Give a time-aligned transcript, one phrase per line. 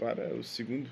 [0.00, 0.90] para o segundo.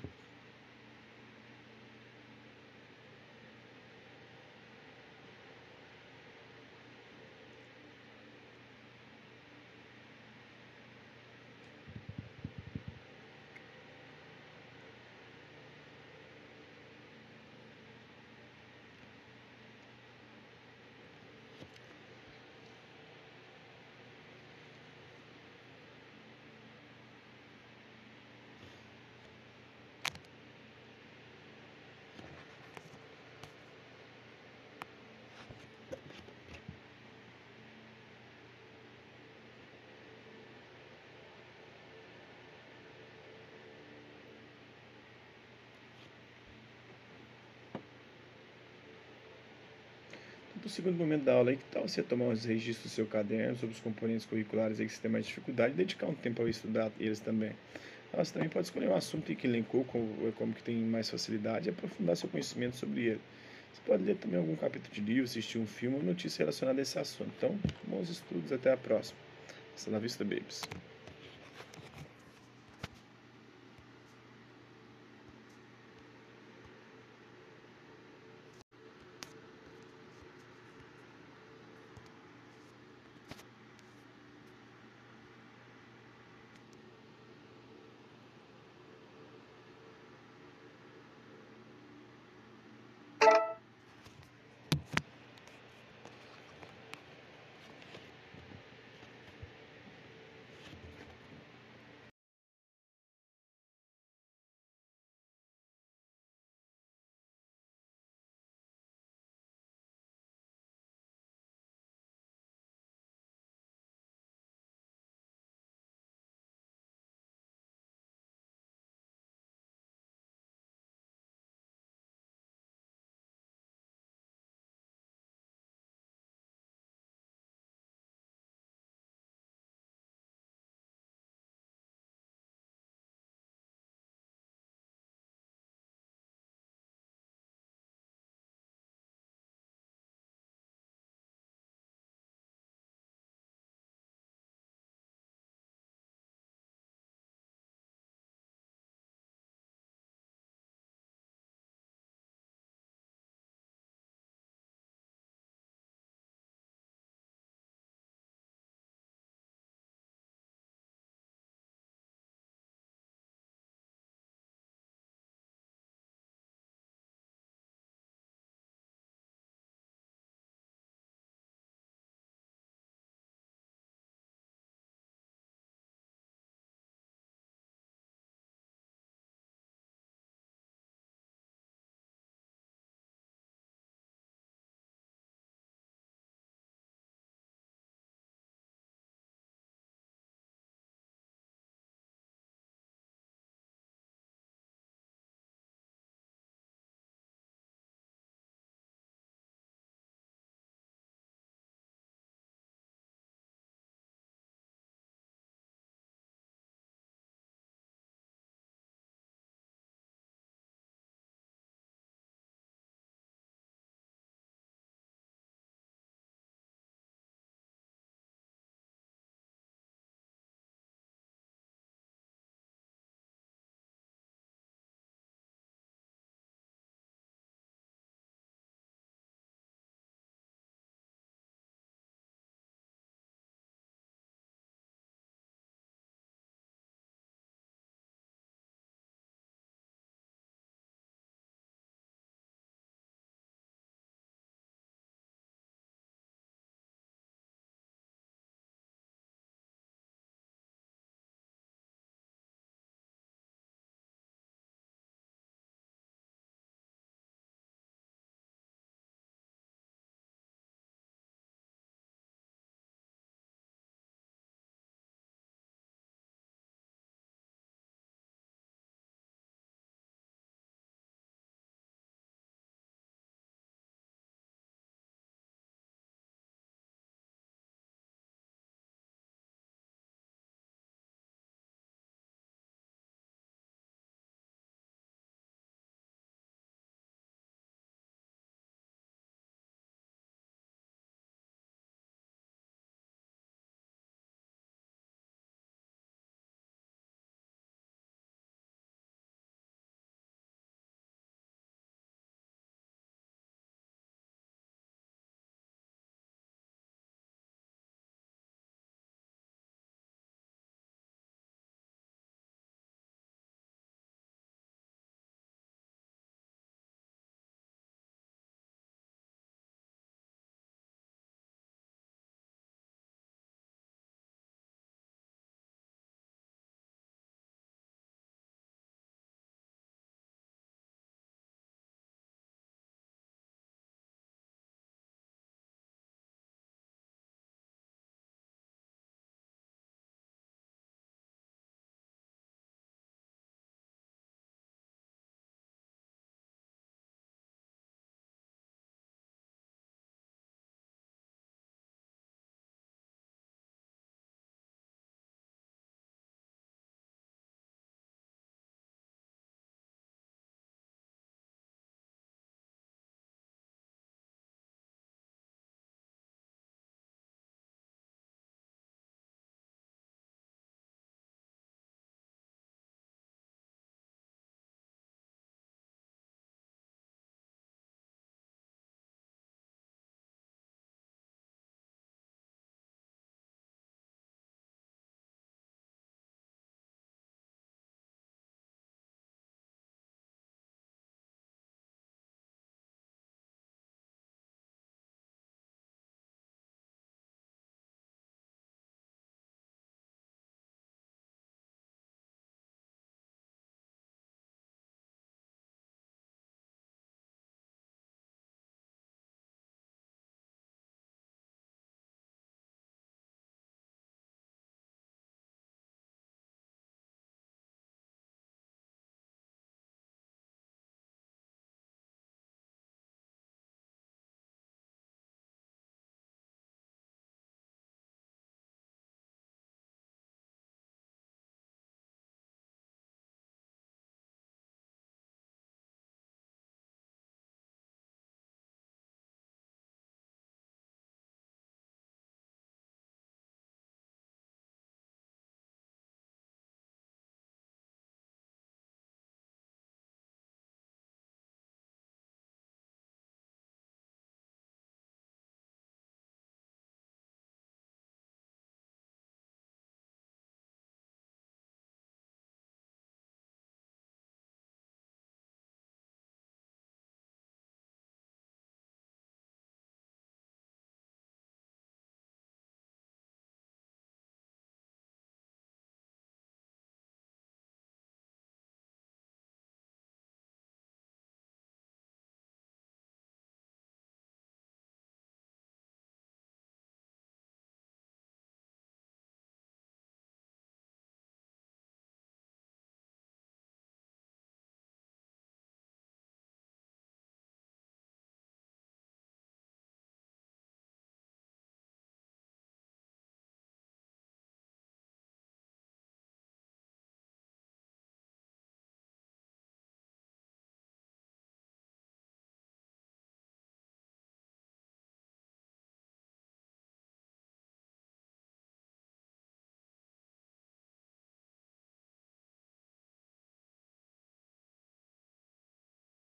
[50.69, 53.57] O segundo momento da aula, aí, que tal você tomar os registros do seu caderno
[53.57, 56.49] sobre os componentes curriculares aí que você tem mais dificuldade e dedicar um tempo a
[56.49, 57.51] estudar eles também.
[58.15, 61.71] Você também pode escolher um assunto que elencou como, como que tem mais facilidade e
[61.71, 63.21] aprofundar seu conhecimento sobre ele.
[63.73, 66.83] Você pode ler também algum capítulo de livro, assistir um filme ou notícia relacionada a
[66.83, 67.31] esse assunto.
[67.37, 69.17] Então, bons estudos, até a próxima.
[69.75, 70.69] Hasta la vista, babies.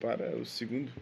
[0.01, 0.93] Para o segundo.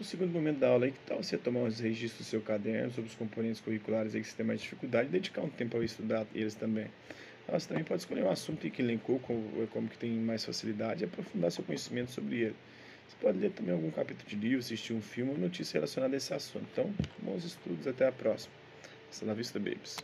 [0.00, 2.90] No segundo momento da aula, aí, que tal você tomar os registros do seu caderno
[2.90, 5.84] sobre os componentes curriculares aí que você tem mais dificuldade e dedicar um tempo a
[5.84, 6.86] estudar eles também.
[7.46, 11.06] Você também pode escolher um assunto que elencou como, como que tem mais facilidade e
[11.06, 12.56] aprofundar seu conhecimento sobre ele.
[13.06, 16.16] Você pode ler também algum capítulo de livro, assistir um filme ou notícia relacionada a
[16.16, 16.66] esse assunto.
[16.72, 18.54] Então, bons estudos, até a próxima.
[19.10, 19.98] Hasta la vista, babies.